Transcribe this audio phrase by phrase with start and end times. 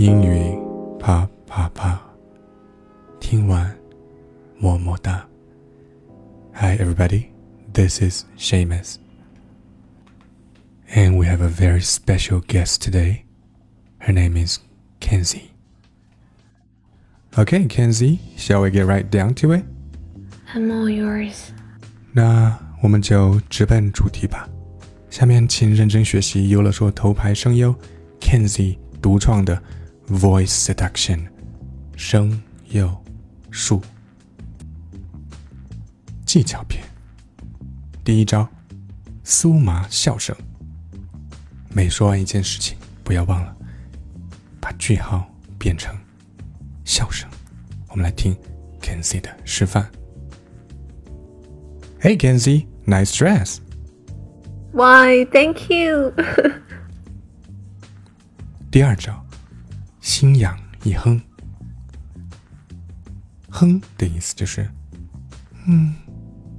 [0.00, 0.58] 英语
[0.98, 2.00] 啪啪啪，
[3.20, 3.76] 听完
[4.58, 5.26] 么么哒。
[6.54, 7.26] Hi everybody,
[7.72, 8.96] this is Seamus.
[10.94, 13.24] And we have a very special guest today.
[13.98, 14.60] Her name is
[15.00, 15.50] Kenzie.
[17.36, 19.64] Okay, Kenzie, shall we get right down to it?
[20.54, 21.50] I'm all yours.
[22.12, 24.48] 那我们就直奔主题吧。
[25.10, 27.74] 下面请认真学习优乐说头牌声优
[28.20, 29.62] Kenzie 独创的
[30.11, 31.25] Voice Seduction
[31.95, 32.93] 声优
[33.49, 33.81] 术
[36.25, 36.83] 技巧篇。
[38.03, 38.45] 第一招，
[39.23, 40.35] 酥麻笑声。
[41.69, 43.55] 每说完一件事情，不要忘了
[44.59, 45.95] 把句号变成
[46.83, 47.29] 笑声。
[47.87, 48.35] 我们来听
[48.81, 49.89] Kenzie 的示范。
[52.01, 53.59] Hey Kenzie, nice dress.
[54.73, 56.13] Why, thank you.
[58.69, 59.25] 第二招，
[60.21, 61.19] 心痒一哼。
[63.49, 64.69] 哼的意思就是，
[65.65, 65.95] 嗯，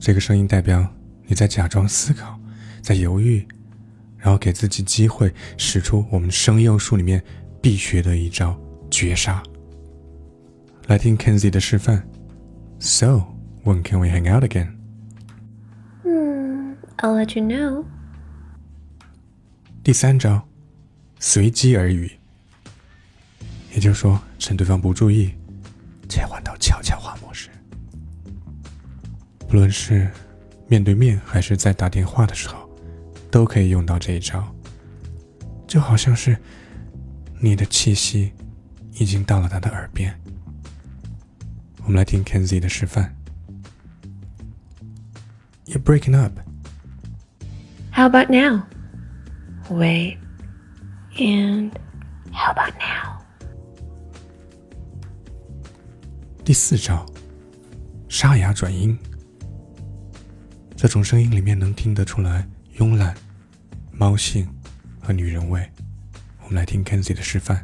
[0.00, 0.84] 这个声音代表
[1.24, 2.36] 你在假装思考，
[2.82, 3.46] 在犹豫，
[4.18, 7.22] 然后给自己机会使出我们声优术里面
[7.62, 8.60] 必学的一招
[8.90, 9.40] 绝杀。
[10.88, 12.04] 来听 Kenzie 的示范。
[12.80, 13.22] So,
[13.62, 14.72] when can we hang out again?
[16.96, 17.84] I'll let you know.
[19.84, 20.42] 第三招，
[21.20, 22.18] 随机而语，
[23.74, 25.34] 也就是说，趁对方不注意，
[26.08, 27.50] 切换到悄悄话模式。
[29.48, 30.08] 不论是
[30.68, 32.70] 面对面还是在打电话的时候，
[33.30, 34.42] 都可以用到这一招。
[35.66, 36.38] 就好像是
[37.40, 38.32] 你的气息
[38.92, 40.14] 已经到了他的耳边。
[41.82, 43.12] 我们来听 Kenzie 的示范。
[45.66, 46.38] You're breaking up.
[47.90, 48.66] How about now?
[49.68, 50.18] Wait.
[51.18, 51.72] And
[52.32, 53.03] how about now?
[56.44, 57.06] 第四招，
[58.06, 58.98] 沙哑转音。
[60.76, 62.46] 这种声音里面能听得出来
[62.76, 63.14] 慵懒、
[63.90, 64.46] 猫性
[65.00, 65.66] 和女人味。
[66.42, 67.62] 我们来听 Kenzie 的示范。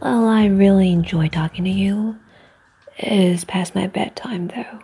[0.00, 2.14] Well, I really enjoy talking to you.
[2.96, 4.80] It is past my bedtime, though.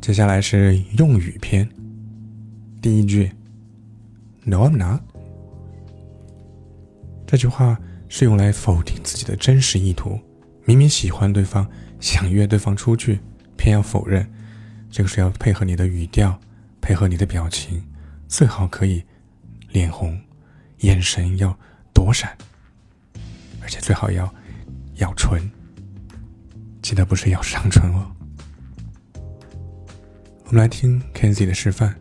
[0.00, 1.70] 接下来是用语篇。
[2.82, 3.30] 第一句
[4.42, 5.02] ，No, I'm not。
[7.24, 7.78] 这句话
[8.08, 10.18] 是用来否定自己的真实意图。
[10.64, 11.68] 明明喜欢对方，
[12.00, 13.20] 想约对方出去，
[13.56, 14.28] 偏要否认。
[14.90, 16.38] 这个是要配合你的语调，
[16.80, 17.82] 配合你的表情，
[18.26, 19.04] 最好可以
[19.70, 20.18] 脸红，
[20.78, 21.58] 眼神要
[21.92, 22.36] 躲闪，
[23.62, 24.32] 而且最好要
[24.96, 25.50] 咬唇，
[26.82, 28.10] 记得不是咬上唇哦。
[30.44, 31.94] 我们来听 Kenzie 的示范。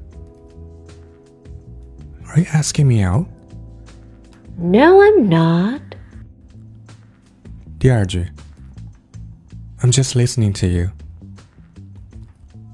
[2.27, 5.81] Are you asking me out？No, I'm not.
[7.79, 8.25] 第二句
[9.81, 10.89] ，I'm just listening to you。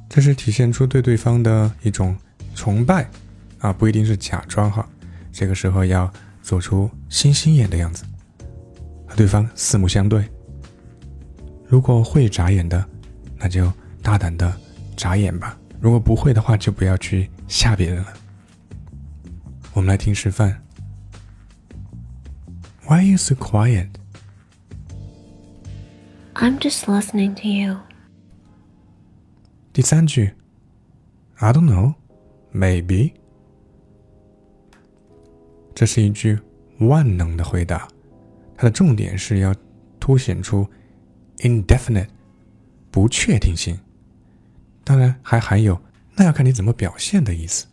[0.09, 2.15] 这是体现出对对方的一种
[2.55, 3.09] 崇拜
[3.59, 4.87] 啊，不一定是假装哈。
[5.31, 8.05] 这个时候要做出星星眼的样子，
[9.05, 10.25] 和对方四目相对。
[11.67, 12.87] 如果会眨眼的，
[13.37, 13.71] 那就
[14.01, 14.55] 大胆的
[14.95, 18.13] 眨眼吧；如果不会的话，就不要去吓别人了。
[19.73, 20.63] 我们来听示范。
[22.87, 23.89] Why are you so quiet?
[26.42, 27.80] I'm just listening to you.
[29.72, 30.32] 第三句，
[31.36, 31.94] I don't know,
[32.52, 33.12] maybe。
[35.74, 36.38] 这是一句
[36.80, 37.88] 万能的回答，
[38.56, 39.54] 它的重点是要
[40.00, 40.68] 凸显出
[41.38, 42.08] indefinite
[42.90, 43.78] 不确定性，
[44.82, 45.80] 当然还含有
[46.16, 47.66] 那要看你怎么表现的意思。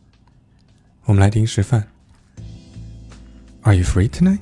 [1.05, 1.87] 我们来听示范。
[3.61, 4.39] Are you free tonight？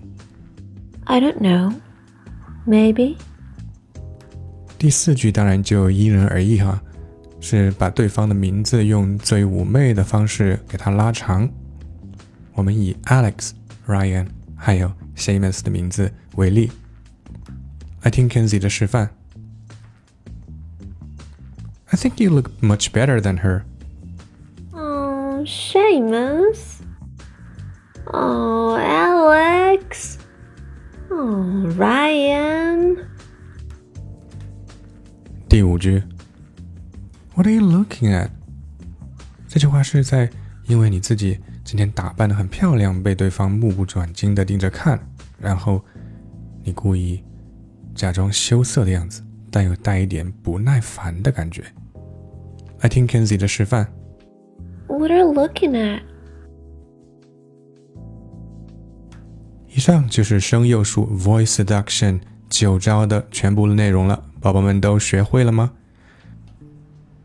[1.05, 1.73] I don't know.
[2.65, 3.15] Maybe.
[4.77, 6.81] 第四句当然就因人而异哈，
[7.39, 11.49] 是把对方的名字用最妩媚的方式给它拉长。
[12.53, 16.71] 我们以 Alex、Ryan 还有 Seamus 的名字为例，
[18.01, 19.09] 来听 Kenzie 的示范。
[21.87, 23.63] I think you look much better than her.
[24.73, 26.81] Oh, Seamus.
[28.05, 28.46] Oh,
[35.58, 36.00] 第五句
[37.34, 38.28] ，What are you looking at？
[39.48, 40.30] 这句话是在
[40.68, 45.00] 因为你自己今天打扮的很漂亮，被对方目不转睛的盯着看，
[45.36, 45.84] 然后
[46.62, 47.24] 你故意
[47.92, 49.20] 假装羞涩的样子，
[49.50, 51.64] 但又带一点不耐烦的感觉。
[52.82, 53.92] 来听 Kenzie 的示范。
[54.86, 56.02] What are you looking at?
[59.66, 65.72] 以上就是声幼术 Voice Seduction 九招的全部内容了，宝宝们都学会了吗？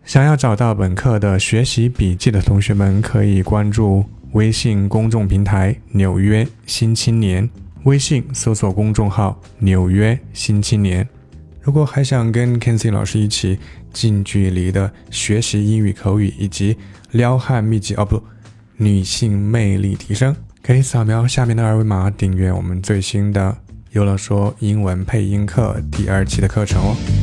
[0.04, 7.50] 想要找到本课的学习笔记的同学们，可以关注微信公众平台“纽约新青年”，
[7.86, 11.08] 微信搜索公众号“纽约新青年”。
[11.62, 13.58] 如果还想跟 k e n z i 老师一起
[13.94, 16.76] 近距离的学习英语口语以及
[17.12, 18.22] 撩汉秘籍哦不，
[18.76, 23.58] 女性魅力提升，可以扫描下面的二维码订阅我们最新的
[23.94, 27.23] “有了说英文配音课”第二期的课程哦。